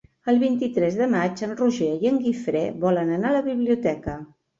[0.31, 4.17] El vint-i-tres de maig en Roger i en Guifré volen anar a la biblioteca.